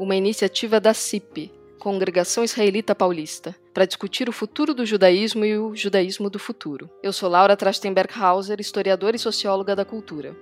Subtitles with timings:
[0.00, 1.52] uma iniciativa da CIP,
[1.84, 6.88] Congregação Israelita Paulista, para discutir o futuro do judaísmo e o judaísmo do futuro.
[7.02, 10.34] Eu sou Laura Trachtenberg-Hauser, historiadora e socióloga da cultura.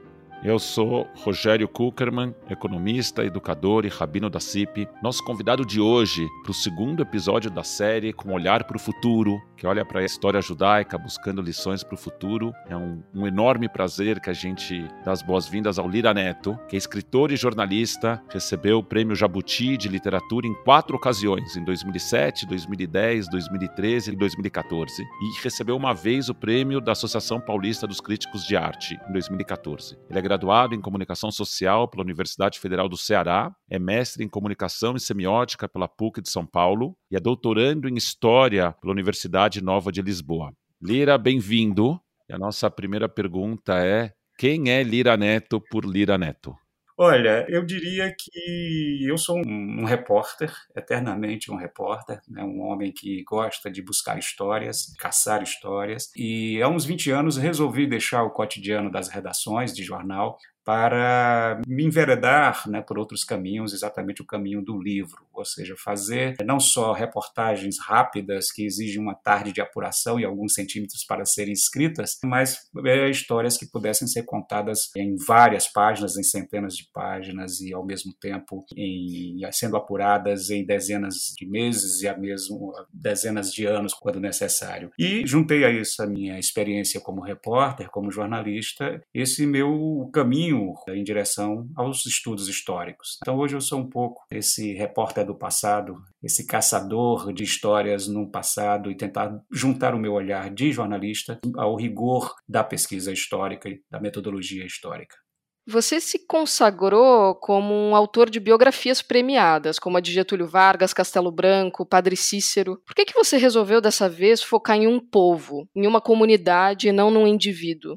[0.45, 4.89] Eu sou Rogério Kuckerman, economista, educador e rabino da CIP.
[5.01, 9.41] Nosso convidado de hoje para o segundo episódio da série Com Olhar para o Futuro,
[9.57, 12.53] que olha para a história judaica buscando lições para o futuro.
[12.69, 16.75] É um, um, enorme prazer que a gente dá as boas-vindas ao Lira Neto, que
[16.75, 22.47] é escritor e jornalista, recebeu o Prêmio Jabuti de Literatura em quatro ocasiões, em 2007,
[22.47, 25.03] 2010, 2013 e 2014.
[25.03, 29.97] E recebeu uma vez o prêmio da Associação Paulista dos Críticos de Arte, em 2014.
[30.11, 34.97] Ele é graduado em Comunicação Social pela Universidade Federal do Ceará, é mestre em Comunicação
[34.97, 39.93] e Semiótica pela PUC de São Paulo e é doutorando em História pela Universidade Nova
[39.93, 40.51] de Lisboa.
[40.81, 42.01] Lira, bem-vindo.
[42.31, 46.57] E a nossa primeira pergunta é: quem é Lira Neto por Lira Neto?
[47.05, 52.45] Olha, eu diria que eu sou um, um repórter, eternamente um repórter, né?
[52.45, 56.13] um homem que gosta de buscar histórias, caçar histórias.
[56.15, 61.85] E há uns 20 anos resolvi deixar o cotidiano das redações de jornal para me
[61.85, 66.93] enveredar né, por outros caminhos, exatamente o caminho do livro, ou seja, fazer não só
[66.93, 72.59] reportagens rápidas que exigem uma tarde de apuração e alguns centímetros para serem escritas, mas
[72.85, 77.85] é, histórias que pudessem ser contadas em várias páginas, em centenas de páginas e ao
[77.85, 83.95] mesmo tempo em, sendo apuradas em dezenas de meses e a mesmo dezenas de anos
[83.95, 84.91] quando necessário.
[84.99, 90.75] E juntei a isso a minha experiência como repórter, como jornalista, esse meu caminho caminho
[90.89, 93.19] em direção aos estudos históricos.
[93.23, 98.31] Então hoje eu sou um pouco esse repórter do passado, esse caçador de histórias no
[98.31, 103.81] passado e tentar juntar o meu olhar de jornalista ao rigor da pesquisa histórica e
[103.91, 105.17] da metodologia histórica.
[105.65, 111.31] Você se consagrou como um autor de biografias premiadas, como a de Getúlio Vargas, Castelo
[111.31, 112.83] Branco, Padre Cícero.
[112.85, 116.93] Por que, que você resolveu dessa vez focar em um povo, em uma comunidade e
[116.93, 117.97] não num indivíduo?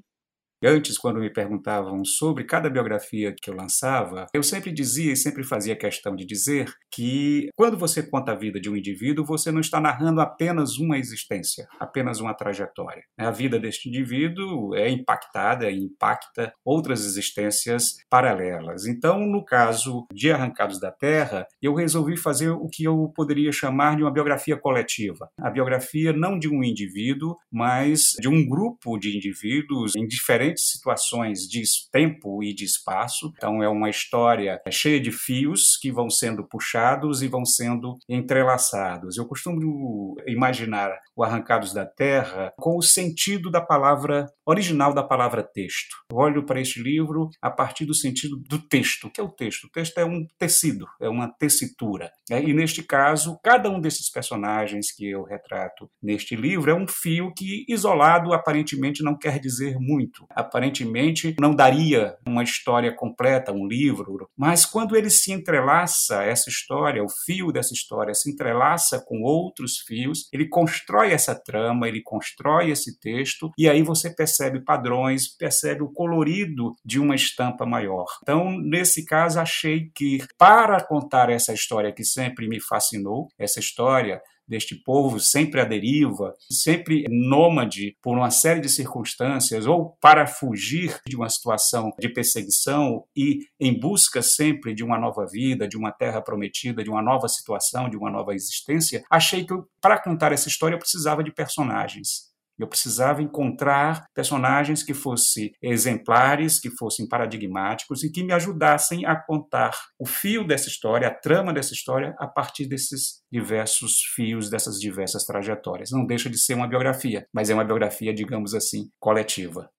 [0.68, 5.44] Antes, quando me perguntavam sobre cada biografia que eu lançava, eu sempre dizia e sempre
[5.44, 9.62] fazia questão de dizer que quando você conta a vida de um indivíduo, você não
[9.62, 13.04] está narrando apenas uma existência, apenas uma trajetória.
[13.16, 18.88] A vida deste indivíduo é impactada e impacta outras existências paralelas.
[18.88, 23.98] Então, no caso de Arrancados da Terra, eu resolvi fazer o que eu poderia chamar
[23.98, 25.30] de uma biografia coletiva.
[25.40, 30.72] A biografia não de um indivíduo, mas de um grupo de indivíduos em diferentes diferentes
[30.72, 31.62] situações de
[31.92, 33.32] tempo e de espaço.
[33.36, 39.18] Então, é uma história cheia de fios que vão sendo puxados e vão sendo entrelaçados.
[39.18, 45.44] Eu costumo imaginar o Arrancados da Terra com o sentido da palavra original da palavra
[45.44, 45.96] texto.
[46.12, 49.08] Eu olho para este livro a partir do sentido do texto.
[49.08, 49.66] O que é o texto?
[49.66, 52.12] O texto é um tecido, é uma tessitura.
[52.30, 56.88] É, e neste caso, cada um desses personagens que eu retrato neste livro é um
[56.88, 63.68] fio que, isolado, aparentemente não quer dizer muito aparentemente não daria uma história completa, um
[63.68, 69.22] livro, mas quando ele se entrelaça, essa história, o fio dessa história se entrelaça com
[69.22, 74.60] outros fios, ele constrói essa trama, ele constrói esse texto, e aí você percebe percebe
[74.60, 78.06] padrões, percebe o colorido de uma estampa maior.
[78.22, 84.22] Então, nesse caso, achei que para contar essa história que sempre me fascinou, essa história
[84.48, 91.00] deste povo sempre à deriva, sempre nômade por uma série de circunstâncias, ou para fugir
[91.08, 95.92] de uma situação de perseguição e em busca sempre de uma nova vida, de uma
[95.92, 100.48] terra prometida, de uma nova situação, de uma nova existência, achei que para contar essa
[100.48, 102.35] história eu precisava de personagens.
[102.58, 109.16] Eu precisava encontrar personagens que fossem exemplares, que fossem paradigmáticos e que me ajudassem a
[109.16, 114.80] contar o fio dessa história, a trama dessa história, a partir desses diversos fios, dessas
[114.80, 115.92] diversas trajetórias.
[115.92, 119.70] Não deixa de ser uma biografia, mas é uma biografia, digamos assim, coletiva.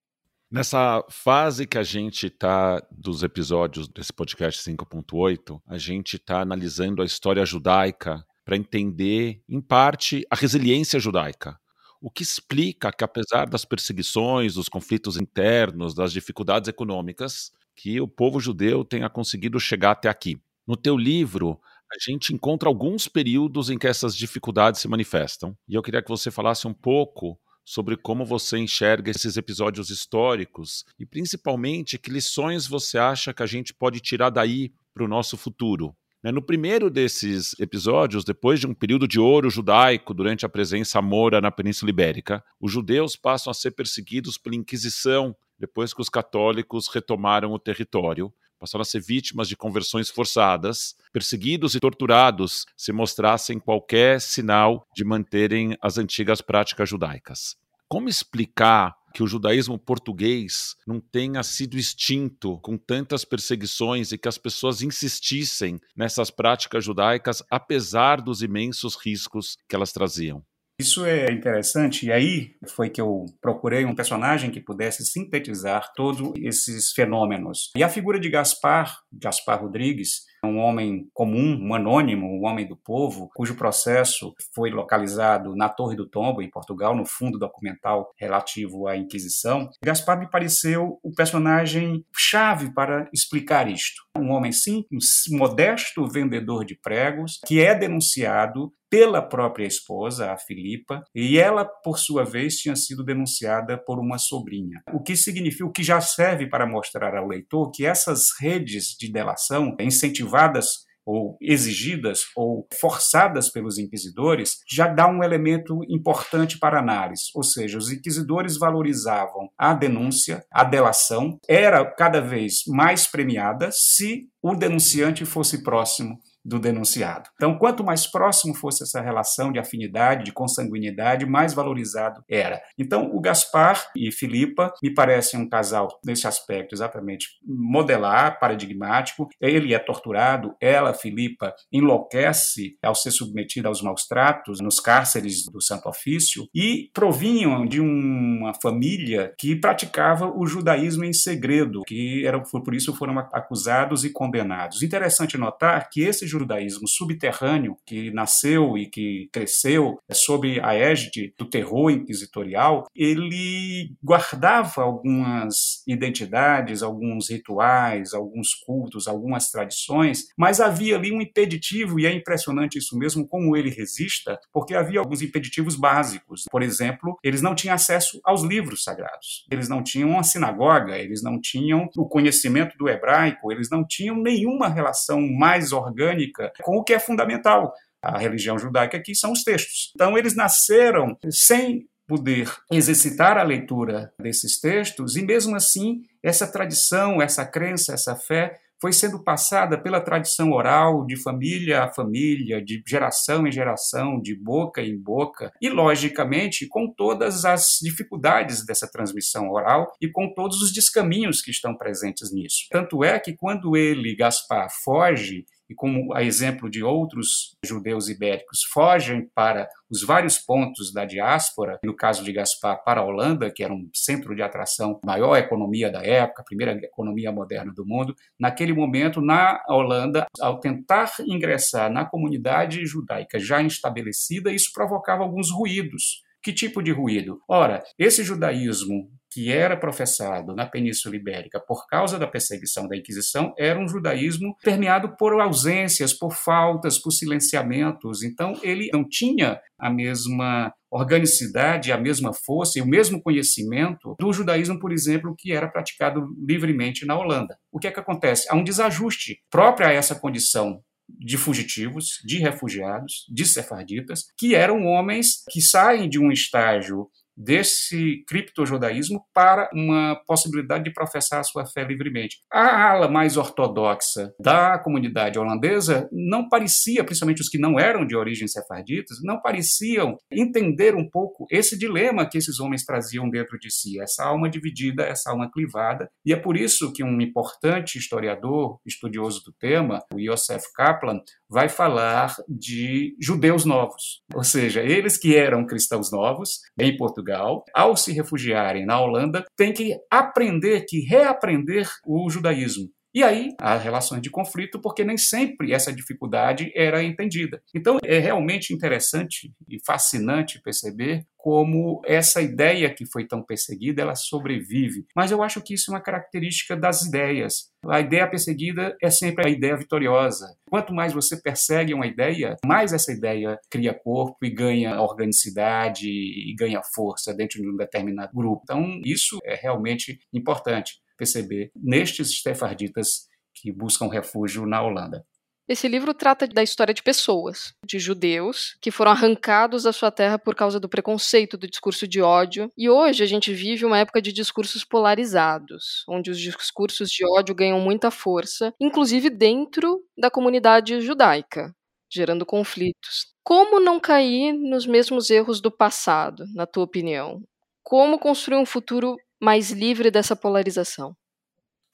[0.50, 7.02] Nessa fase que a gente está dos episódios desse podcast 5.8, a gente está analisando
[7.02, 11.58] a história judaica para entender, em parte, a resiliência judaica
[12.00, 18.08] o que explica que, apesar das perseguições, dos conflitos internos, das dificuldades econômicas, que o
[18.08, 20.40] povo judeu tenha conseguido chegar até aqui.
[20.66, 21.60] No teu livro,
[21.92, 26.08] a gente encontra alguns períodos em que essas dificuldades se manifestam, e eu queria que
[26.08, 32.66] você falasse um pouco sobre como você enxerga esses episódios históricos e principalmente que lições
[32.66, 35.94] você acha que a gente pode tirar daí para o nosso futuro.
[36.26, 41.00] Né, no primeiro desses episódios, depois de um período de ouro judaico durante a presença
[41.00, 46.08] moura na Península Ibérica, os judeus passam a ser perseguidos pela Inquisição depois que os
[46.08, 48.34] católicos retomaram o território.
[48.58, 55.04] Passaram a ser vítimas de conversões forçadas, perseguidos e torturados se mostrassem qualquer sinal de
[55.04, 57.54] manterem as antigas práticas judaicas.
[57.86, 64.28] Como explicar que o judaísmo português não tenha sido extinto com tantas perseguições e que
[64.28, 70.44] as pessoas insistissem nessas práticas judaicas, apesar dos imensos riscos que elas traziam.
[70.78, 76.34] Isso é interessante, e aí foi que eu procurei um personagem que pudesse sintetizar todos
[76.36, 77.70] esses fenômenos.
[77.74, 82.76] E a figura de Gaspar, Gaspar Rodrigues, um homem comum, um anônimo, um homem do
[82.76, 88.86] povo, cujo processo foi localizado na Torre do Tombo, em Portugal, no fundo documental relativo
[88.86, 89.68] à Inquisição.
[89.84, 94.02] Gaspar me pareceu o personagem chave para explicar isto.
[94.16, 101.02] Um homem simples, modesto vendedor de pregos, que é denunciado pela própria esposa, a Filipa,
[101.14, 104.80] e ela, por sua vez, tinha sido denunciada por uma sobrinha.
[104.92, 109.10] O que significa, o que já serve para mostrar ao leitor que essas redes de
[109.10, 116.80] delação incentivaram motivadas ou exigidas ou forçadas pelos inquisidores, já dá um elemento importante para
[116.80, 117.30] análise.
[117.32, 124.24] Ou seja, os inquisidores valorizavam a denúncia, a delação, era cada vez mais premiada se
[124.42, 127.28] o denunciante fosse próximo do denunciado.
[127.34, 132.62] Então, quanto mais próximo fosse essa relação de afinidade, de consanguinidade, mais valorizado era.
[132.78, 139.28] Então, o Gaspar e Filipa me parecem um casal nesse aspecto exatamente modelar, paradigmático.
[139.40, 145.60] Ele é torturado, ela, Filipa, enlouquece ao ser submetida aos maus tratos nos cárceres do
[145.60, 152.40] Santo Ofício e provinham de uma família que praticava o judaísmo em segredo, que era
[152.40, 154.82] por isso foram acusados e condenados.
[154.82, 161.48] Interessante notar que esse judaísmo subterrâneo que nasceu e que cresceu sob a égide do
[161.48, 171.12] terror inquisitorial, ele guardava algumas identidades, alguns rituais, alguns cultos, algumas tradições, mas havia ali
[171.12, 176.44] um impeditivo, e é impressionante isso mesmo, como ele resista, porque havia alguns impeditivos básicos.
[176.50, 181.22] Por exemplo, eles não tinham acesso aos livros sagrados, eles não tinham uma sinagoga, eles
[181.22, 186.84] não tinham o conhecimento do hebraico, eles não tinham nenhuma relação mais orgânica com o
[186.84, 187.72] que é fundamental.
[188.02, 189.90] A religião judaica aqui são os textos.
[189.94, 197.20] Então, eles nasceram sem poder exercitar a leitura desses textos, e mesmo assim, essa tradição,
[197.20, 202.82] essa crença, essa fé foi sendo passada pela tradição oral, de família a família, de
[202.86, 209.50] geração em geração, de boca em boca, e, logicamente, com todas as dificuldades dessa transmissão
[209.50, 212.66] oral e com todos os descaminhos que estão presentes nisso.
[212.70, 218.60] Tanto é que, quando ele, Gaspar, foge e como a exemplo de outros judeus ibéricos
[218.72, 223.62] fogem para os vários pontos da diáspora, no caso de Gaspar, para a Holanda, que
[223.62, 228.72] era um centro de atração, maior economia da época, primeira economia moderna do mundo, naquele
[228.72, 236.25] momento, na Holanda, ao tentar ingressar na comunidade judaica já estabelecida, isso provocava alguns ruídos.
[236.46, 237.40] Que tipo de ruído?
[237.48, 243.52] Ora, esse judaísmo que era professado na Península Ibérica por causa da perseguição da Inquisição
[243.58, 248.22] era um judaísmo permeado por ausências, por faltas, por silenciamentos.
[248.22, 254.32] Então, ele não tinha a mesma organicidade, a mesma força e o mesmo conhecimento do
[254.32, 257.58] judaísmo, por exemplo, que era praticado livremente na Holanda.
[257.72, 258.46] O que é que acontece?
[258.48, 264.86] Há um desajuste próprio a essa condição de fugitivos, de refugiados, de sefarditas, que eram
[264.86, 271.66] homens que saem de um estágio desse criptojudaísmo para uma possibilidade de professar a sua
[271.66, 272.38] fé livremente.
[272.52, 278.16] A ala mais ortodoxa da comunidade holandesa não parecia, principalmente os que não eram de
[278.16, 283.70] origem sefarditas, não pareciam entender um pouco esse dilema que esses homens traziam dentro de
[283.70, 288.78] si, essa alma dividida, essa alma clivada, e é por isso que um importante historiador,
[288.86, 295.36] estudioso do tema, o Yosef Kaplan, vai falar de judeus novos, ou seja, eles que
[295.36, 301.88] eram cristãos novos em Portugal, ao se refugiarem na Holanda, têm que aprender, que reaprender
[302.06, 302.88] o judaísmo.
[303.16, 307.62] E aí há relações de conflito, porque nem sempre essa dificuldade era entendida.
[307.74, 314.14] Então é realmente interessante e fascinante perceber como essa ideia que foi tão perseguida, ela
[314.14, 315.06] sobrevive.
[315.16, 317.70] Mas eu acho que isso é uma característica das ideias.
[317.88, 320.54] A ideia perseguida é sempre a ideia vitoriosa.
[320.68, 326.54] Quanto mais você persegue uma ideia, mais essa ideia cria corpo e ganha organicidade e
[326.58, 328.60] ganha força dentro de um determinado grupo.
[328.64, 335.24] Então, isso é realmente importante perceber nestes stefarditas que buscam refúgio na Holanda.
[335.68, 340.38] Esse livro trata da história de pessoas, de judeus, que foram arrancados da sua terra
[340.38, 342.70] por causa do preconceito, do discurso de ódio.
[342.78, 347.52] E hoje a gente vive uma época de discursos polarizados, onde os discursos de ódio
[347.52, 351.74] ganham muita força, inclusive dentro da comunidade judaica,
[352.08, 353.34] gerando conflitos.
[353.42, 357.42] Como não cair nos mesmos erros do passado, na tua opinião?
[357.82, 361.14] Como construir um futuro mais livre dessa polarização.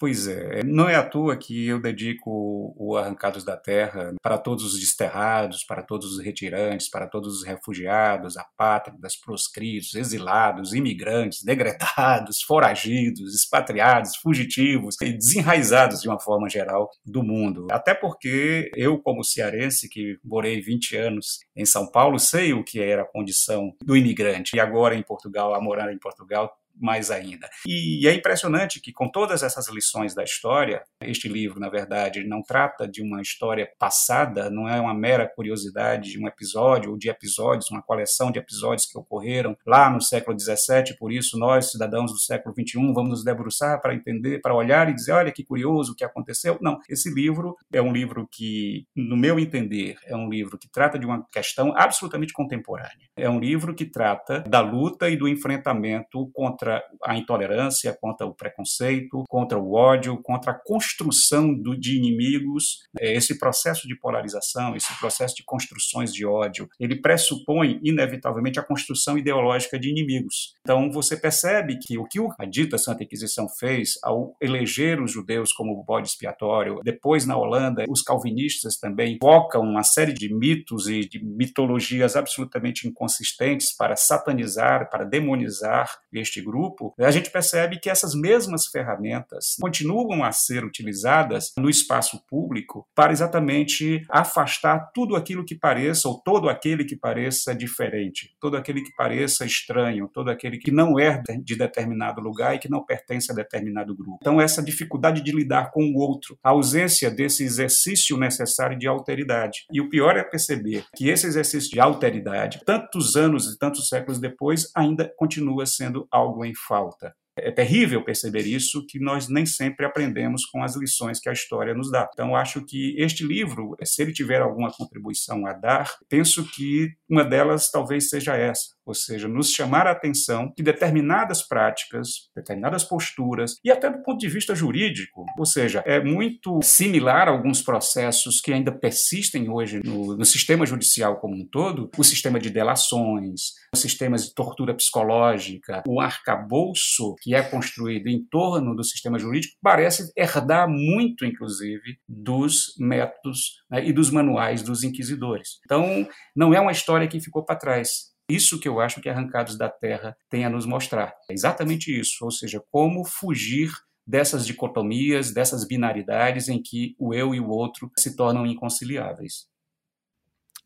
[0.02, 4.64] Pois é, não é à toa que eu dedico o Arrancados da Terra para todos
[4.64, 12.42] os desterrados, para todos os retirantes, para todos os refugiados, apátridas, proscritos, exilados, imigrantes, degradados,
[12.42, 17.68] foragidos, expatriados, fugitivos e desenraizados de uma forma geral do mundo.
[17.70, 22.80] Até porque eu, como cearense, que morei 20 anos em São Paulo, sei o que
[22.80, 24.56] era a condição do imigrante.
[24.56, 27.48] E agora em Portugal, a morar em Portugal, mais ainda.
[27.66, 32.42] E é impressionante que, com todas essas lições da história, este livro, na verdade, não
[32.42, 37.08] trata de uma história passada, não é uma mera curiosidade de um episódio ou de
[37.08, 42.12] episódios, uma coleção de episódios que ocorreram lá no século XVII, por isso nós, cidadãos
[42.12, 45.92] do século XXI, vamos nos debruçar para entender, para olhar e dizer, olha que curioso
[45.92, 46.58] o que aconteceu.
[46.60, 50.98] Não, esse livro é um livro que, no meu entender, é um livro que trata
[50.98, 52.92] de uma questão absolutamente contemporânea.
[53.16, 58.24] É um livro que trata da luta e do enfrentamento contra contra a intolerância, contra
[58.24, 62.84] o preconceito, contra o ódio, contra a construção do, de inimigos.
[63.00, 68.62] É, esse processo de polarização, esse processo de construções de ódio, ele pressupõe, inevitavelmente, a
[68.62, 70.54] construção ideológica de inimigos.
[70.60, 75.52] Então, você percebe que o que a dita Santa Inquisição fez ao eleger os judeus
[75.52, 81.00] como bode expiatório, depois na Holanda, os calvinistas também invocam uma série de mitos e
[81.00, 87.88] de mitologias absolutamente inconsistentes para satanizar, para demonizar este grupo grupo, a gente percebe que
[87.88, 95.44] essas mesmas ferramentas continuam a ser utilizadas no espaço público para exatamente afastar tudo aquilo
[95.44, 100.58] que pareça, ou todo aquele que pareça diferente, todo aquele que pareça estranho, todo aquele
[100.58, 104.18] que não é de determinado lugar e que não pertence a determinado grupo.
[104.20, 109.64] Então, essa dificuldade de lidar com o outro, a ausência desse exercício necessário de alteridade.
[109.72, 114.20] E o pior é perceber que esse exercício de alteridade, tantos anos e tantos séculos
[114.20, 117.14] depois, ainda continua sendo algo em falta.
[117.36, 121.74] É terrível perceber isso, que nós nem sempre aprendemos com as lições que a história
[121.74, 122.08] nos dá.
[122.12, 127.24] Então, acho que este livro, se ele tiver alguma contribuição a dar, penso que uma
[127.24, 133.56] delas talvez seja essa ou seja, nos chamar a atenção que determinadas práticas, determinadas posturas,
[133.64, 138.40] e até do ponto de vista jurídico, ou seja, é muito similar a alguns processos
[138.40, 143.52] que ainda persistem hoje no, no sistema judicial como um todo, o sistema de delações,
[143.72, 149.54] os sistemas de tortura psicológica, o arcabouço que é construído em torno do sistema jurídico
[149.62, 155.60] parece herdar muito, inclusive, dos métodos né, e dos manuais dos inquisidores.
[155.64, 159.58] Então, não é uma história que ficou para trás isso que eu acho que Arrancados
[159.58, 161.12] da Terra tem a nos mostrar.
[161.30, 163.70] É exatamente isso, ou seja, como fugir
[164.06, 169.46] dessas dicotomias, dessas binaridades em que o eu e o outro se tornam inconciliáveis.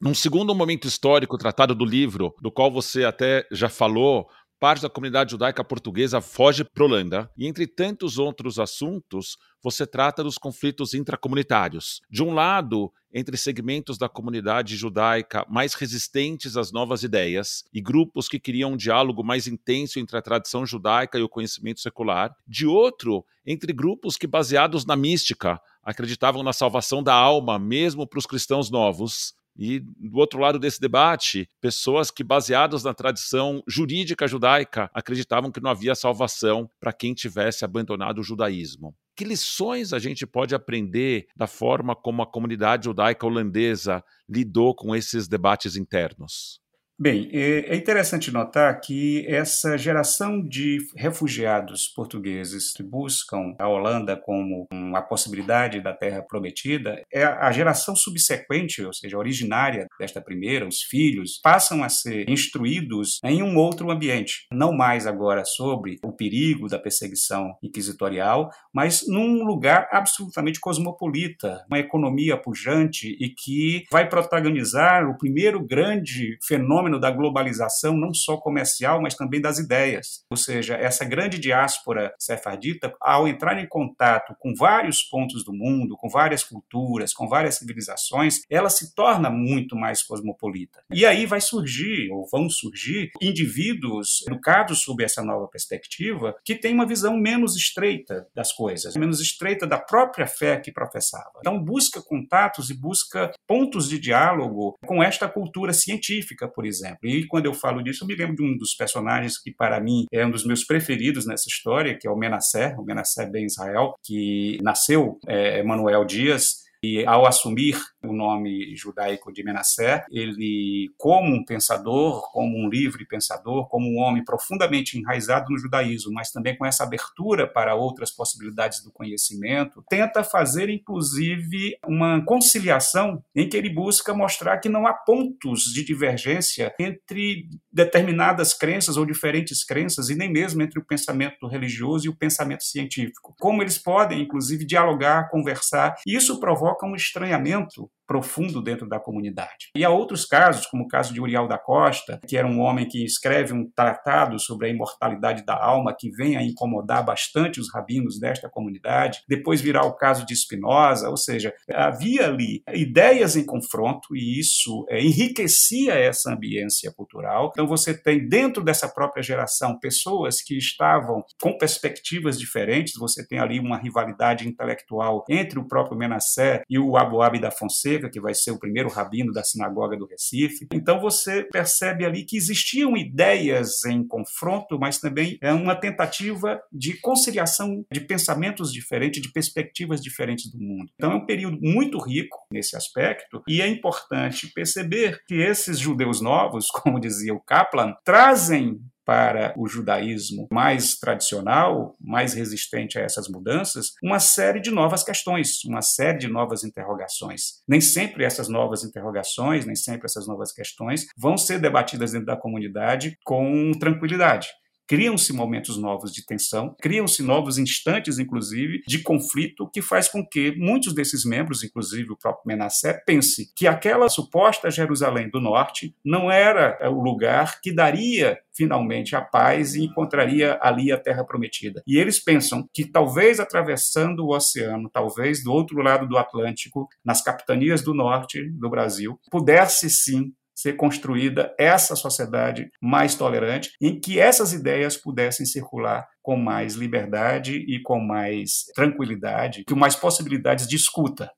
[0.00, 4.90] Num segundo momento histórico tratado do livro, do qual você até já falou, parte da
[4.90, 7.30] comunidade judaica portuguesa foge para Holanda.
[7.36, 12.00] E entre tantos outros assuntos, você trata dos conflitos intracomunitários.
[12.10, 18.28] De um lado, entre segmentos da comunidade judaica mais resistentes às novas ideias e grupos
[18.28, 22.34] que queriam um diálogo mais intenso entre a tradição judaica e o conhecimento secular.
[22.46, 28.18] De outro, entre grupos que, baseados na mística, acreditavam na salvação da alma, mesmo para
[28.18, 29.34] os cristãos novos.
[29.58, 35.60] E do outro lado desse debate, pessoas que, baseadas na tradição jurídica judaica, acreditavam que
[35.60, 38.94] não havia salvação para quem tivesse abandonado o judaísmo.
[39.16, 44.94] Que lições a gente pode aprender da forma como a comunidade judaica holandesa lidou com
[44.94, 46.60] esses debates internos?
[46.98, 54.16] Bem, é, é interessante notar que essa geração de refugiados portugueses que buscam a Holanda
[54.16, 60.66] como uma possibilidade da terra prometida é a geração subsequente, ou seja, originária desta primeira,
[60.66, 66.12] os filhos, passam a ser instruídos em um outro ambiente, não mais agora sobre o
[66.12, 74.08] perigo da perseguição inquisitorial, mas num lugar absolutamente cosmopolita, uma economia pujante e que vai
[74.08, 80.24] protagonizar o primeiro grande fenômeno fenômeno da globalização, não só comercial, mas também das ideias.
[80.30, 85.96] Ou seja, essa grande diáspora sefardita, ao entrar em contato com vários pontos do mundo,
[85.96, 90.82] com várias culturas, com várias civilizações, ela se torna muito mais cosmopolita.
[90.90, 96.74] E aí vai surgir, ou vão surgir, indivíduos educados sob essa nova perspectiva que têm
[96.74, 101.32] uma visão menos estreita das coisas, menos estreita da própria fé que professava.
[101.40, 107.08] Então, busca contatos e busca pontos de diálogo com esta cultura científica, por exemplo exemplo.
[107.08, 110.04] E quando eu falo disso, eu me lembro de um dos personagens que, para mim,
[110.12, 113.94] é um dos meus preferidos nessa história, que é o Menasser, o Menasser Ben Israel,
[114.02, 121.34] que nasceu é, Manuel Dias, e ao assumir o nome judaico de Menasser, ele, como
[121.34, 126.56] um pensador, como um livre pensador, como um homem profundamente enraizado no judaísmo, mas também
[126.56, 133.56] com essa abertura para outras possibilidades do conhecimento, tenta fazer, inclusive, uma conciliação em que
[133.56, 140.08] ele busca mostrar que não há pontos de divergência entre determinadas crenças ou diferentes crenças,
[140.08, 143.34] e nem mesmo entre o pensamento religioso e o pensamento científico.
[143.38, 149.70] Como eles podem, inclusive, dialogar, conversar, isso provoca um estranhamento profundo dentro da comunidade.
[149.74, 152.86] E há outros casos, como o caso de Uriel da Costa, que era um homem
[152.86, 157.72] que escreve um tratado sobre a imortalidade da alma, que vem a incomodar bastante os
[157.72, 159.20] rabinos desta comunidade.
[159.28, 164.86] Depois virá o caso de Spinoza, ou seja, havia ali ideias em confronto e isso
[164.88, 167.50] é, enriquecia essa ambiência cultural.
[167.52, 173.38] Então você tem dentro dessa própria geração pessoas que estavam com perspectivas diferentes, você tem
[173.38, 178.10] ali uma rivalidade intelectual entre o próprio Menassé e o Abu Abi da Fonseca, Fonseca,
[178.10, 180.66] que vai ser o primeiro rabino da sinagoga do Recife.
[180.72, 186.98] Então você percebe ali que existiam ideias em confronto, mas também é uma tentativa de
[187.00, 190.90] conciliação de pensamentos diferentes, de perspectivas diferentes do mundo.
[190.94, 196.20] Então é um período muito rico nesse aspecto e é importante perceber que esses judeus
[196.20, 203.28] novos, como dizia o Kaplan, trazem para o judaísmo mais tradicional, mais resistente a essas
[203.28, 207.62] mudanças, uma série de novas questões, uma série de novas interrogações.
[207.68, 212.36] Nem sempre essas novas interrogações, nem sempre essas novas questões vão ser debatidas dentro da
[212.36, 214.48] comunidade com tranquilidade
[214.86, 220.54] criam-se momentos novos de tensão, criam-se novos instantes, inclusive, de conflito, que faz com que
[220.56, 226.30] muitos desses membros, inclusive o próprio Menassé, pense que aquela suposta Jerusalém do Norte não
[226.30, 231.82] era é, o lugar que daria finalmente a paz e encontraria ali a terra prometida.
[231.86, 237.22] E eles pensam que talvez atravessando o oceano, talvez do outro lado do Atlântico, nas
[237.22, 244.18] capitanias do norte do Brasil, pudesse sim ser construída essa sociedade mais tolerante, em que
[244.18, 250.74] essas ideias pudessem circular com mais liberdade e com mais tranquilidade, com mais possibilidades de
[250.74, 251.30] escuta.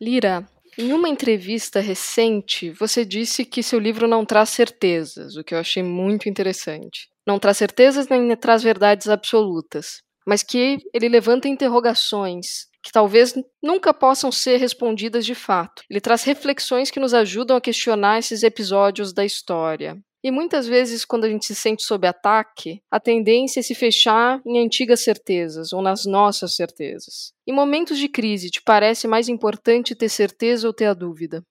[0.00, 5.54] Lira, em uma entrevista recente, você disse que seu livro não traz certezas, o que
[5.54, 7.08] eu achei muito interessante.
[7.26, 13.92] Não traz certezas nem traz verdades absolutas, mas que ele levanta interrogações que talvez nunca
[13.92, 15.82] possam ser respondidas de fato.
[15.90, 19.98] Ele traz reflexões que nos ajudam a questionar esses episódios da história.
[20.22, 24.40] E muitas vezes, quando a gente se sente sob ataque, a tendência é se fechar
[24.44, 27.32] em antigas certezas ou nas nossas certezas.
[27.46, 31.44] Em momentos de crise, te parece mais importante ter certeza ou ter a dúvida?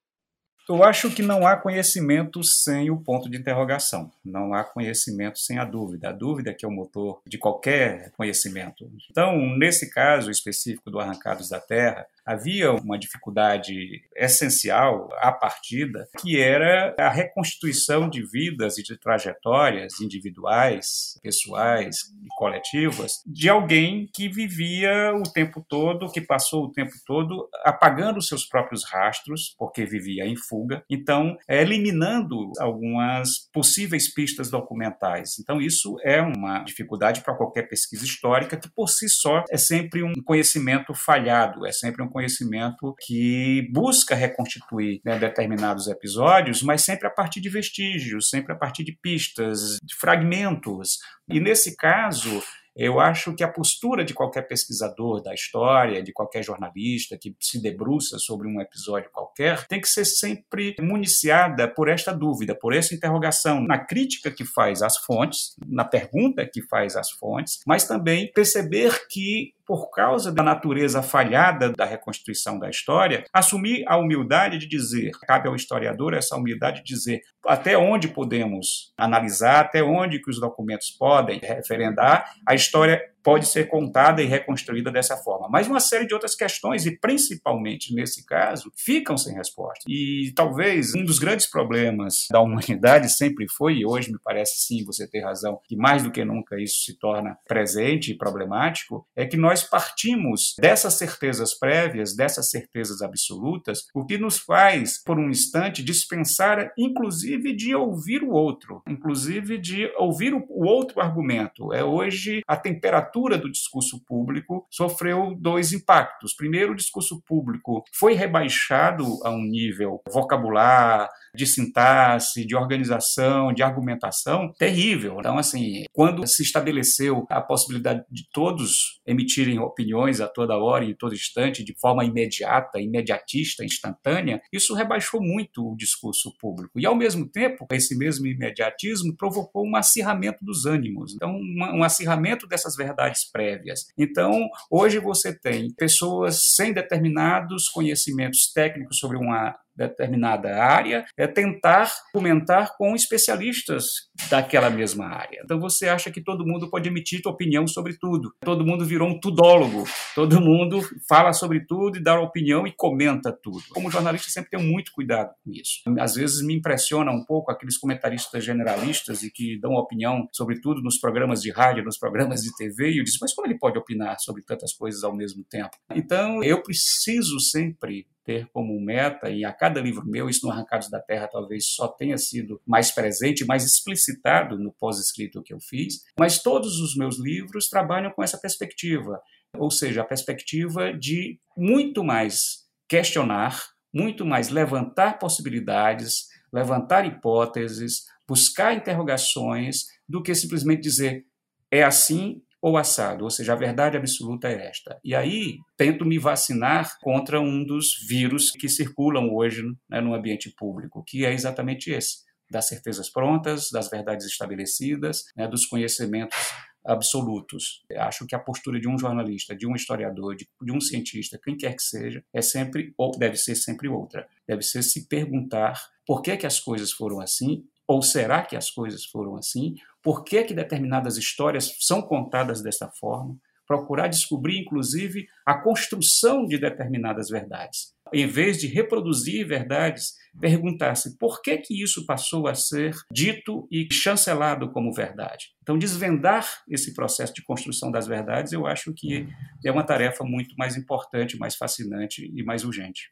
[0.70, 4.12] Eu acho que não há conhecimento sem o ponto de interrogação.
[4.24, 6.10] Não há conhecimento sem a dúvida.
[6.10, 8.90] A dúvida é que é o motor de qualquer conhecimento.
[9.10, 13.74] Então, nesse caso específico do Arrancados da Terra, havia uma dificuldade
[14.16, 22.28] essencial à partida, que era a reconstituição de vidas e de trajetórias individuais, pessoais e
[22.38, 28.46] coletivas de alguém que vivia o tempo todo, que passou o tempo todo apagando seus
[28.46, 35.40] próprios rastros, porque vivia em fuga, então eliminando algumas possíveis pistas documentais.
[35.40, 40.04] Então isso é uma dificuldade para qualquer pesquisa histórica que por si só é sempre
[40.04, 47.08] um conhecimento falhado, é sempre um conhecimento que busca reconstituir né, determinados episódios, mas sempre
[47.08, 50.98] a partir de vestígios, sempre a partir de pistas, de fragmentos.
[51.30, 52.42] E nesse caso,
[52.76, 57.62] eu acho que a postura de qualquer pesquisador da história, de qualquer jornalista que se
[57.62, 62.96] debruça sobre um episódio qualquer, tem que ser sempre municiada por esta dúvida, por essa
[62.96, 68.32] interrogação, na crítica que faz às fontes, na pergunta que faz às fontes, mas também
[68.32, 74.68] perceber que por causa da natureza falhada da reconstituição da história, assumir a humildade de
[74.68, 80.30] dizer, cabe ao historiador essa humildade de dizer até onde podemos analisar, até onde que
[80.30, 85.50] os documentos podem referendar, a história pode ser contada e reconstruída dessa forma.
[85.52, 89.84] Mas uma série de outras questões, e principalmente nesse caso, ficam sem resposta.
[89.86, 94.86] E talvez um dos grandes problemas da humanidade sempre foi, e hoje me parece sim,
[94.86, 99.26] você ter razão, que mais do que nunca isso se torna presente e problemático, é
[99.26, 105.30] que nós partimos dessas certezas prévias, dessas certezas absolutas, o que nos faz, por um
[105.30, 111.74] instante, dispensar, inclusive, de ouvir o outro, inclusive de ouvir o outro argumento.
[111.74, 116.36] É hoje a temperatura do discurso público sofreu dois impactos.
[116.36, 123.64] Primeiro, o discurso público foi rebaixado a um nível vocabular, de sintaxe, de organização, de
[123.64, 125.18] argumentação terrível.
[125.20, 130.92] Então, assim, quando se estabeleceu a possibilidade de todos emitirem opiniões a toda hora e
[130.92, 136.80] em todo instante, de forma imediata, imediatista, instantânea, isso rebaixou muito o discurso público.
[136.80, 142.48] E, ao mesmo tempo, esse mesmo imediatismo provocou um acirramento dos ânimos, então, um acirramento
[142.48, 143.86] dessas verdades prévias.
[143.98, 151.92] Então, hoje você tem pessoas sem determinados conhecimentos técnicos sobre uma determinada área, é tentar
[152.12, 153.86] comentar com especialistas
[154.30, 155.42] daquela mesma área.
[155.44, 158.34] Então você acha que todo mundo pode emitir sua opinião sobre tudo.
[158.42, 159.84] Todo mundo virou um tudólogo.
[160.16, 163.64] Todo mundo fala sobre tudo e dá opinião e comenta tudo.
[163.70, 165.82] Como jornalista sempre tenho muito cuidado com isso.
[166.00, 170.82] Às vezes me impressiona um pouco aqueles comentaristas generalistas e que dão opinião sobre tudo
[170.82, 173.78] nos programas de rádio, nos programas de TV e eu disse, mas como ele pode
[173.78, 175.78] opinar sobre tantas coisas ao mesmo tempo?
[175.94, 180.90] Então eu preciso sempre ter como meta, e a cada livro meu, isso no Arrancados
[180.90, 186.04] da Terra talvez só tenha sido mais presente, mais explicitado no pós-escrito que eu fiz,
[186.20, 189.22] mas todos os meus livros trabalham com essa perspectiva,
[189.58, 193.64] ou seja, a perspectiva de muito mais questionar,
[193.94, 201.26] muito mais levantar possibilidades, levantar hipóteses, buscar interrogações, do que simplesmente dizer
[201.72, 205.00] é assim ou assado, ou seja, a verdade absoluta é esta.
[205.02, 210.54] E aí tento me vacinar contra um dos vírus que circulam hoje né, no ambiente
[210.58, 216.38] público, que é exatamente esse, das certezas prontas, das verdades estabelecidas, né, dos conhecimentos
[216.86, 217.86] absolutos.
[217.90, 221.40] Eu acho que a postura de um jornalista, de um historiador, de, de, um cientista,
[221.42, 224.28] quem quer que seja, é sempre ou deve ser sempre outra.
[224.46, 228.70] Deve ser se perguntar por que que as coisas foram assim ou será que as
[228.70, 229.76] coisas foram assim?
[230.04, 233.38] Por que, que determinadas histórias são contadas dessa forma?
[233.66, 237.94] Procurar descobrir, inclusive, a construção de determinadas verdades.
[238.14, 243.88] Em vez de reproduzir verdades, perguntar-se por que, que isso passou a ser dito e
[243.92, 245.48] chancelado como verdade.
[245.62, 249.28] Então, desvendar esse processo de construção das verdades, eu acho que
[249.66, 253.12] é uma tarefa muito mais importante, mais fascinante e mais urgente.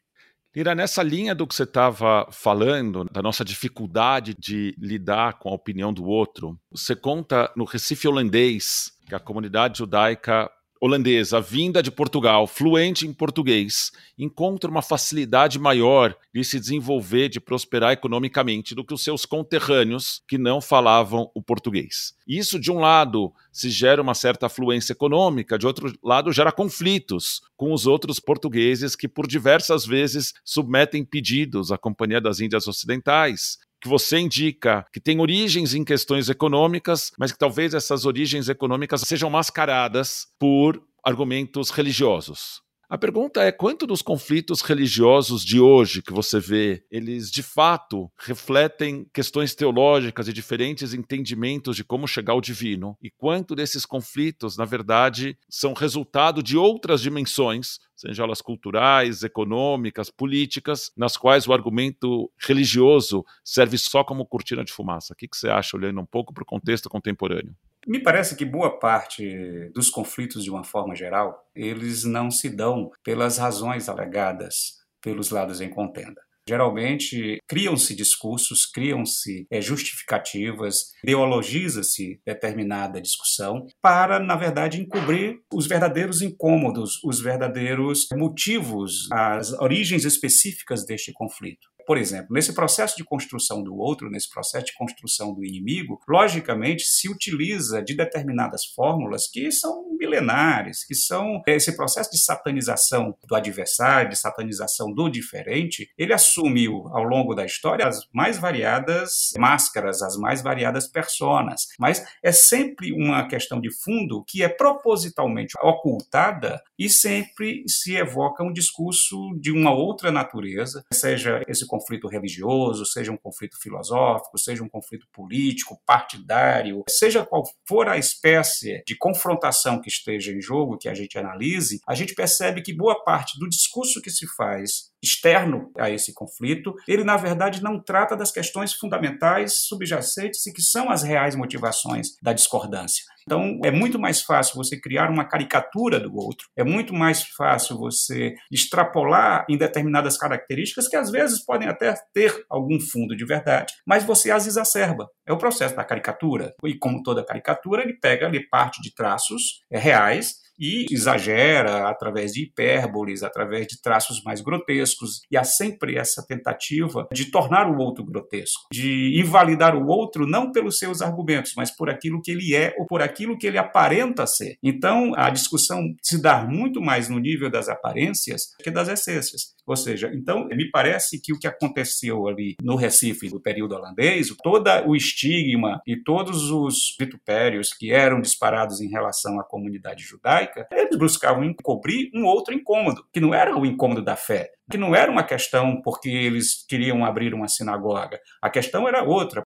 [0.56, 5.54] Lira, nessa linha do que você estava falando, da nossa dificuldade de lidar com a
[5.54, 11.90] opinião do outro, você conta no Recife holandês que a comunidade judaica holandesa, vinda de
[11.90, 18.84] Portugal, fluente em português, encontra uma facilidade maior de se desenvolver, de prosperar economicamente do
[18.84, 22.14] que os seus conterrâneos que não falavam o português.
[22.26, 27.40] Isso, de um lado, se gera uma certa fluência econômica, de outro lado, gera conflitos
[27.56, 33.58] com os outros portugueses que, por diversas vezes, submetem pedidos à Companhia das Índias Ocidentais,
[33.80, 39.02] que você indica que tem origens em questões econômicas, mas que talvez essas origens econômicas
[39.02, 42.65] sejam mascaradas por argumentos religiosos.
[42.88, 48.08] A pergunta é quanto dos conflitos religiosos de hoje que você vê, eles de fato
[48.16, 54.56] refletem questões teológicas e diferentes entendimentos de como chegar ao divino, e quanto desses conflitos,
[54.56, 61.52] na verdade, são resultado de outras dimensões sejam elas culturais, econômicas, políticas, nas quais o
[61.52, 65.14] argumento religioso serve só como cortina de fumaça.
[65.14, 67.56] O que você acha, olhando um pouco para o contexto contemporâneo?
[67.86, 72.90] Me parece que boa parte dos conflitos, de uma forma geral, eles não se dão
[73.04, 76.20] pelas razões alegadas pelos lados em contenda.
[76.48, 86.22] Geralmente criam-se discursos, criam-se é, justificativas, ideologiza-se determinada discussão para, na verdade, encobrir os verdadeiros
[86.22, 93.62] incômodos, os verdadeiros motivos, as origens específicas deste conflito por exemplo, nesse processo de construção
[93.62, 99.50] do outro, nesse processo de construção do inimigo, logicamente se utiliza de determinadas fórmulas que
[99.52, 106.12] são milenares, que são esse processo de satanização do adversário, de satanização do diferente, ele
[106.12, 112.32] assumiu ao longo da história as mais variadas máscaras, as mais variadas personas, mas é
[112.32, 119.16] sempre uma questão de fundo que é propositalmente ocultada e sempre se evoca um discurso
[119.40, 125.06] de uma outra natureza, seja esse conflito religioso, seja um conflito filosófico, seja um conflito
[125.12, 130.94] político, partidário, seja qual for a espécie de confrontação que esteja em jogo, que a
[130.94, 135.90] gente analise, a gente percebe que boa parte do discurso que se faz externo a
[135.90, 141.02] esse conflito, ele na verdade não trata das questões fundamentais subjacentes e que são as
[141.02, 143.04] reais motivações da discordância.
[143.26, 147.76] Então, é muito mais fácil você criar uma caricatura do outro, é muito mais fácil
[147.76, 153.74] você extrapolar em determinadas características que às vezes podem até ter algum fundo de verdade,
[153.84, 155.08] mas você as exacerba.
[155.26, 156.54] É o processo da caricatura.
[156.64, 162.32] E como toda caricatura, ele pega ali parte de traços é, reais e exagera através
[162.32, 167.78] de hipérboles, através de traços mais grotescos, e há sempre essa tentativa de tornar o
[167.78, 172.54] outro grotesco, de invalidar o outro não pelos seus argumentos, mas por aquilo que ele
[172.54, 174.56] é ou por aquilo que ele aparenta ser.
[174.62, 179.54] Então, a discussão se dá muito mais no nível das aparências que das essências.
[179.66, 184.28] Ou seja, então, me parece que o que aconteceu ali no Recife, no período holandês,
[184.42, 190.45] todo o estigma e todos os vitupérios que eram disparados em relação à comunidade judaica,
[190.70, 194.94] eles buscavam encobrir um outro incômodo, que não era o incômodo da fé, que não
[194.94, 198.20] era uma questão porque eles queriam abrir uma sinagoga.
[198.40, 199.42] A questão era outra.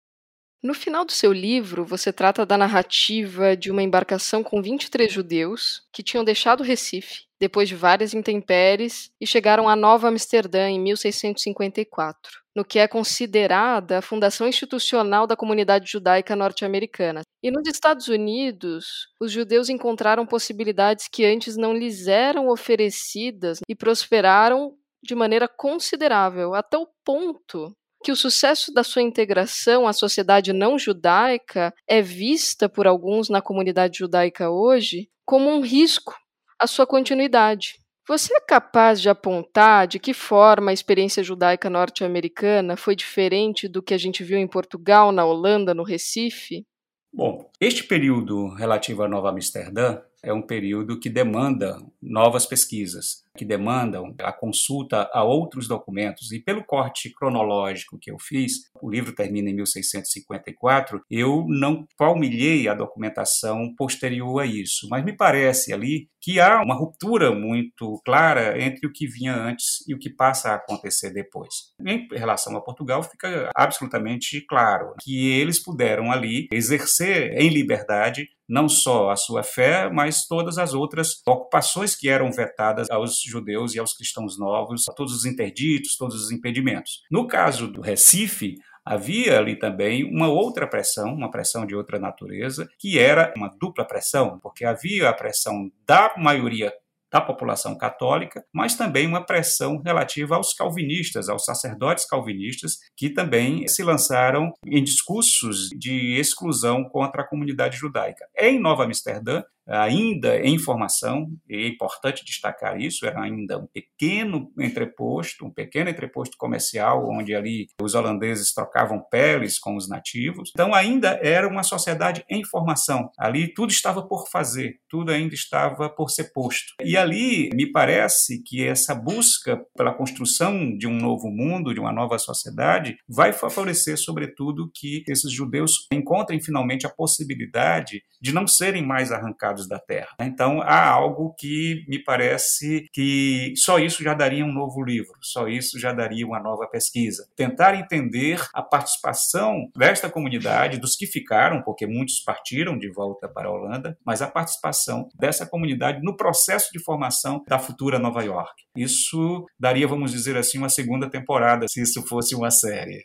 [0.61, 5.87] No final do seu livro, você trata da narrativa de uma embarcação com 23 judeus
[5.93, 12.43] que tinham deixado Recife depois de várias intempéries e chegaram a Nova Amsterdã em 1654,
[12.59, 17.21] no que é considerada a fundação institucional da comunidade judaica norte-americana.
[17.41, 23.77] E nos Estados Unidos, os judeus encontraram possibilidades que antes não lhes eram oferecidas e
[23.77, 30.53] prosperaram de maneira considerável, até o ponto que o sucesso da sua integração à sociedade
[30.53, 36.13] não judaica é vista por alguns na comunidade judaica hoje como um risco
[36.59, 37.79] à sua continuidade.
[38.09, 43.83] Você é capaz de apontar de que forma a experiência judaica norte-americana foi diferente do
[43.83, 46.65] que a gente viu em Portugal, na Holanda, no Recife?
[47.13, 53.45] Bom, este período relativo a Nova Amsterdã é um período que demanda novas pesquisas, que
[53.45, 56.33] demandam a consulta a outros documentos.
[56.33, 62.69] E pelo corte cronológico que eu fiz, o livro termina em 1654, eu não palmilhei
[62.69, 68.61] a documentação posterior a isso, mas me parece ali que há uma ruptura muito clara
[68.63, 71.73] entre o que vinha antes e o que passa a acontecer depois.
[71.85, 78.69] Em relação a Portugal, fica absolutamente claro que eles puderam ali exercer em liberdade não
[78.69, 83.79] só a sua fé, mas todas as outras ocupações que eram vetadas aos judeus e
[83.79, 87.03] aos cristãos novos, todos os interditos, todos os impedimentos.
[87.11, 92.67] No caso do Recife, havia ali também uma outra pressão, uma pressão de outra natureza,
[92.79, 96.73] que era uma dupla pressão, porque havia a pressão da maioria
[97.11, 103.67] da população católica, mas também uma pressão relativa aos calvinistas, aos sacerdotes calvinistas, que também
[103.67, 108.27] se lançaram em discursos de exclusão contra a comunidade judaica.
[108.39, 114.51] Em Nova Amsterdã, ainda em formação, e é importante destacar isso, era ainda um pequeno
[114.59, 120.51] entreposto, um pequeno entreposto comercial, onde ali os holandeses trocavam peles com os nativos.
[120.55, 123.11] Então ainda era uma sociedade em formação.
[123.19, 126.75] Ali tudo estava por fazer, tudo ainda estava por ser posto.
[126.83, 131.93] E ali me parece que essa busca pela construção de um novo mundo, de uma
[131.93, 138.85] nova sociedade, vai favorecer sobretudo que esses judeus encontrem finalmente a possibilidade de não serem
[138.85, 140.15] mais arrancados da Terra.
[140.21, 145.49] Então, há algo que me parece que só isso já daria um novo livro, só
[145.49, 147.27] isso já daria uma nova pesquisa.
[147.35, 153.49] Tentar entender a participação desta comunidade, dos que ficaram, porque muitos partiram de volta para
[153.49, 158.65] a Holanda, mas a participação dessa comunidade no processo de formação da futura Nova York.
[158.77, 163.05] Isso daria, vamos dizer assim, uma segunda temporada, se isso fosse uma série.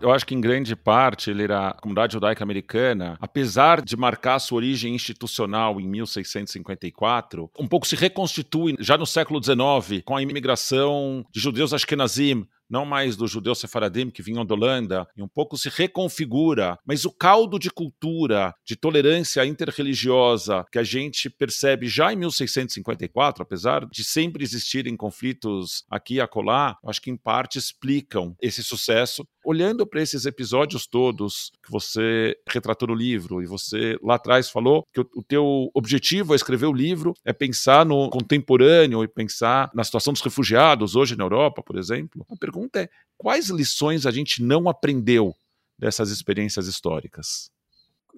[0.00, 4.38] Eu acho que em grande parte ele era a comunidade judaica americana, apesar de marcar
[4.38, 10.22] sua origem institucional em 1654, um pouco se reconstitui já no século XIX com a
[10.22, 15.28] imigração de judeus ashkenazim não mais dos judeus sefaradim que vinham da Holanda, e um
[15.28, 21.88] pouco se reconfigura, mas o caldo de cultura, de tolerância interreligiosa que a gente percebe
[21.88, 27.58] já em 1654, apesar de sempre existirem conflitos aqui e acolá, acho que em parte
[27.58, 29.26] explicam esse sucesso.
[29.44, 34.84] Olhando para esses episódios todos que você retratou no livro, e você lá atrás falou
[34.92, 39.82] que o, teu objetivo ao escrever o livro é pensar no contemporâneo e pensar na
[39.82, 42.24] situação dos refugiados hoje na Europa, por exemplo.
[42.30, 45.34] A pergunta pergunta é: quais lições a gente não aprendeu
[45.78, 47.50] dessas experiências históricas?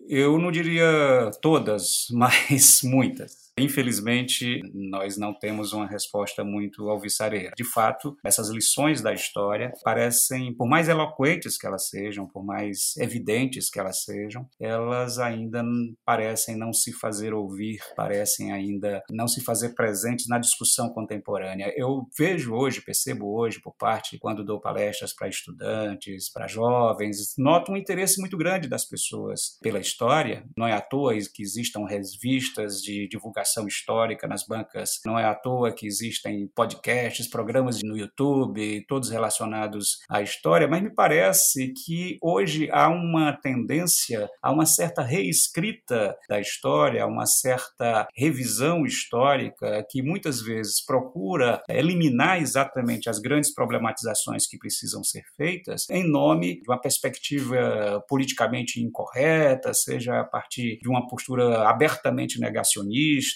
[0.09, 3.52] Eu não diria todas, mas muitas.
[3.59, 7.53] Infelizmente, nós não temos uma resposta muito alvissareira.
[7.57, 12.97] De fato, essas lições da história parecem, por mais eloquentes que elas sejam, por mais
[12.97, 15.63] evidentes que elas sejam, elas ainda
[16.05, 21.73] parecem não se fazer ouvir, parecem ainda não se fazer presentes na discussão contemporânea.
[21.77, 27.73] Eu vejo hoje, percebo hoje, por parte, quando dou palestras para estudantes, para jovens, noto
[27.73, 30.45] um interesse muito grande das pessoas pela história.
[30.57, 34.91] Não é à toa que existam revistas de divulgação educação histórica nas bancas.
[35.05, 40.83] Não é à toa que existem podcasts, programas no YouTube, todos relacionados à história, mas
[40.83, 47.27] me parece que hoje há uma tendência a uma certa reescrita da história, a uma
[47.27, 55.23] certa revisão histórica que muitas vezes procura eliminar exatamente as grandes problematizações que precisam ser
[55.37, 62.39] feitas em nome de uma perspectiva politicamente incorreta, seja a partir de uma postura abertamente
[62.39, 63.32] negacionista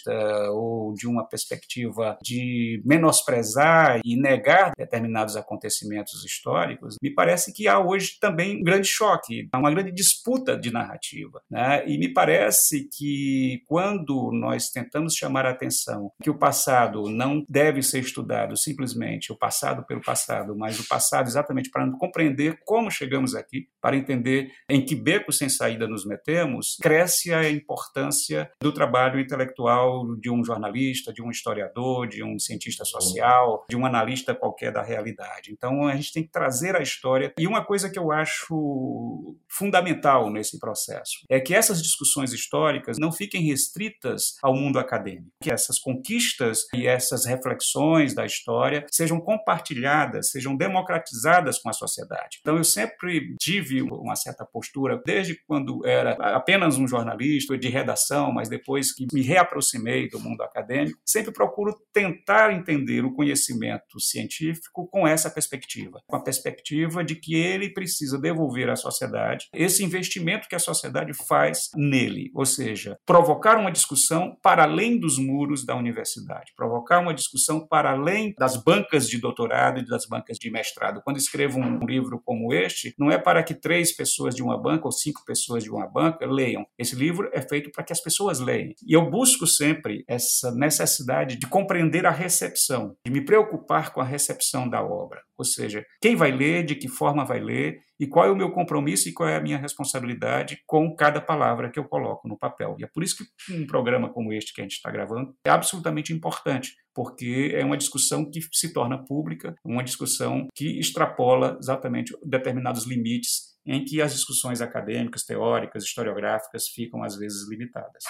[0.53, 7.79] ou de uma perspectiva de menosprezar e negar determinados acontecimentos históricos, me parece que há
[7.79, 11.41] hoje também um grande choque, uma grande disputa de narrativa.
[11.51, 11.87] Né?
[11.87, 17.83] E me parece que quando nós tentamos chamar a atenção que o passado não deve
[17.83, 23.35] ser estudado simplesmente o passado pelo passado, mas o passado exatamente para compreender como chegamos
[23.35, 29.21] aqui, para entender em que beco sem saída nos metemos, cresce a importância do trabalho
[29.21, 29.86] intelectual
[30.21, 34.83] de um jornalista, de um historiador, de um cientista social, de um analista qualquer da
[34.83, 35.53] realidade.
[35.53, 37.33] Então a gente tem que trazer a história.
[37.39, 43.13] E uma coisa que eu acho fundamental nesse processo é que essas discussões históricas não
[43.13, 50.31] fiquem restritas ao mundo acadêmico, que essas conquistas e essas reflexões da história sejam compartilhadas,
[50.31, 52.39] sejam democratizadas com a sociedade.
[52.41, 58.33] Então eu sempre tive uma certa postura, desde quando era apenas um jornalista de redação,
[58.33, 64.01] mas depois que me reaproximei aproximei do mundo acadêmico, sempre procuro tentar entender o conhecimento
[64.01, 69.85] científico com essa perspectiva, com a perspectiva de que ele precisa devolver à sociedade esse
[69.85, 75.65] investimento que a sociedade faz nele, ou seja, provocar uma discussão para além dos muros
[75.65, 80.51] da universidade, provocar uma discussão para além das bancas de doutorado e das bancas de
[80.51, 81.01] mestrado.
[81.05, 84.87] Quando escrevo um livro como este, não é para que três pessoas de uma banca
[84.87, 86.67] ou cinco pessoas de uma banca leiam.
[86.79, 88.73] Esse livro é feito para que as pessoas leiam.
[88.87, 94.01] E eu busco sempre sempre essa necessidade de compreender a recepção, de me preocupar com
[94.01, 95.21] a recepção da obra.
[95.37, 98.53] Ou seja, quem vai ler, de que forma vai ler e qual é o meu
[98.53, 102.77] compromisso e qual é a minha responsabilidade com cada palavra que eu coloco no papel.
[102.79, 105.51] E é por isso que um programa como este que a gente está gravando é
[105.51, 112.17] absolutamente importante, porque é uma discussão que se torna pública, uma discussão que extrapola exatamente
[112.25, 118.05] determinados limites em que as discussões acadêmicas, teóricas, historiográficas ficam às vezes limitadas.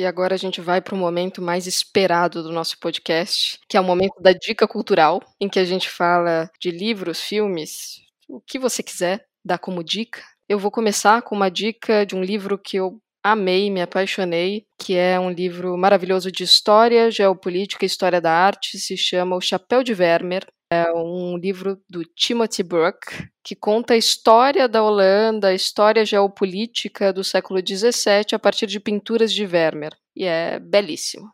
[0.00, 3.80] E agora a gente vai para o momento mais esperado do nosso podcast, que é
[3.80, 8.60] o momento da dica cultural, em que a gente fala de livros, filmes, o que
[8.60, 10.22] você quiser dar como dica.
[10.48, 14.96] Eu vou começar com uma dica de um livro que eu amei, me apaixonei, que
[14.96, 19.82] é um livro maravilhoso de história, geopolítica e história da arte, se chama O Chapéu
[19.82, 25.54] de Vermeer, é um livro do Timothy Brook, que conta a história da Holanda, a
[25.54, 29.96] história geopolítica do século XVII a partir de pinturas de Vermeer.
[30.14, 31.32] E é belíssimo.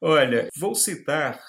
[0.00, 1.40] Olha, vou citar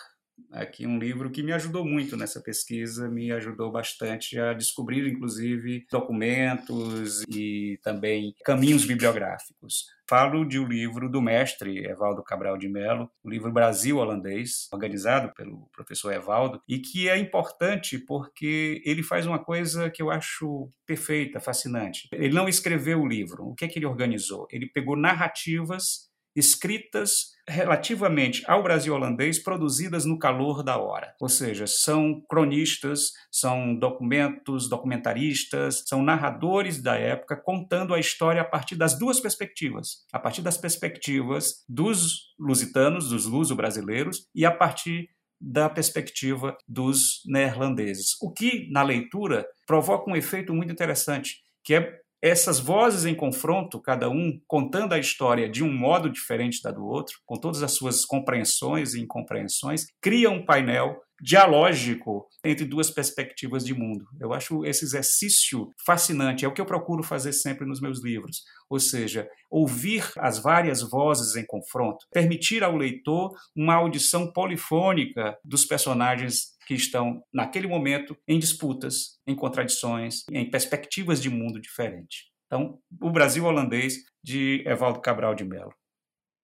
[0.51, 5.85] aqui um livro que me ajudou muito nessa pesquisa, me ajudou bastante a descobrir, inclusive,
[5.91, 9.85] documentos e também caminhos bibliográficos.
[10.09, 15.33] falo de um livro do mestre Evaldo Cabral de Mello, o livro Brasil Holandês, organizado
[15.33, 20.71] pelo professor Evaldo, e que é importante porque ele faz uma coisa que eu acho
[20.85, 22.07] perfeita, fascinante.
[22.13, 23.47] Ele não escreveu o livro.
[23.47, 24.47] O que é que ele organizou?
[24.49, 26.06] Ele pegou narrativas
[26.37, 31.15] escritas relativamente ao Brasil holandês produzidas no calor da hora.
[31.19, 38.45] Ou seja, são cronistas, são documentos, documentaristas, são narradores da época contando a história a
[38.45, 45.09] partir das duas perspectivas, a partir das perspectivas dos lusitanos, dos luso-brasileiros e a partir
[45.39, 48.15] da perspectiva dos neerlandeses.
[48.21, 53.81] O que na leitura provoca um efeito muito interessante, que é essas vozes em confronto,
[53.81, 57.73] cada um contando a história de um modo diferente da do outro, com todas as
[57.73, 64.05] suas compreensões e incompreensões, cria um painel dialógico entre duas perspectivas de mundo.
[64.19, 68.43] Eu acho esse exercício fascinante, é o que eu procuro fazer sempre nos meus livros,
[68.69, 75.65] ou seja, ouvir as várias vozes em confronto, permitir ao leitor uma audição polifônica dos
[75.65, 82.29] personagens que estão, naquele momento, em disputas, em contradições, em perspectivas de mundo diferente.
[82.45, 85.73] Então, o Brasil holandês, de Evaldo Cabral de Mello.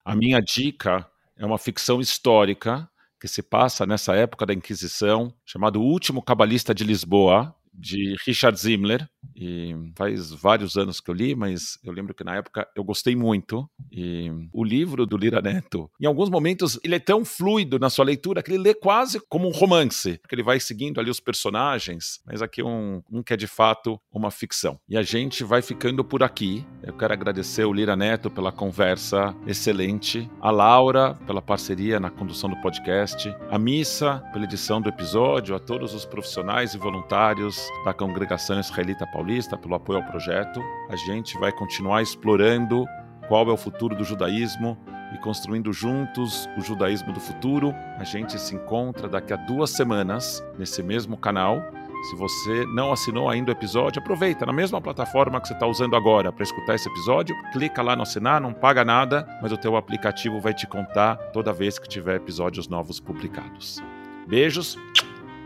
[0.06, 2.90] A minha dica é uma ficção histórica
[3.24, 8.60] que se passa nessa época da Inquisição, chamado O Último Cabalista de Lisboa, de Richard
[8.60, 12.84] Zimmler, e faz vários anos que eu li, mas eu lembro que na época eu
[12.84, 13.68] gostei muito.
[13.92, 18.06] E o livro do Lira Neto, em alguns momentos, ele é tão fluido na sua
[18.06, 22.20] leitura que ele lê quase como um romance, porque ele vai seguindo ali os personagens,
[22.26, 24.80] mas aqui um, um que é de fato uma ficção.
[24.88, 26.66] E a gente vai ficando por aqui.
[26.84, 32.50] Eu quero agradecer o Lira Neto pela conversa excelente, a Laura pela parceria na condução
[32.50, 37.94] do podcast, a Missa pela edição do episódio, a todos os profissionais e voluntários da
[37.94, 40.62] Congregação Israelita Paulista pelo apoio ao projeto.
[40.90, 42.86] A gente vai continuar explorando
[43.28, 44.78] qual é o futuro do judaísmo
[45.14, 47.74] e construindo juntos o judaísmo do futuro.
[47.98, 51.62] A gente se encontra daqui a duas semanas nesse mesmo canal.
[52.10, 55.96] Se você não assinou ainda o episódio, aproveita na mesma plataforma que você está usando
[55.96, 57.34] agora para escutar esse episódio.
[57.54, 61.54] Clica lá no assinar, não paga nada, mas o teu aplicativo vai te contar toda
[61.54, 63.82] vez que tiver episódios novos publicados.
[64.28, 64.78] Beijos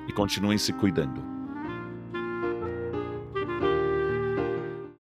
[0.07, 1.36] e continuem se cuidando.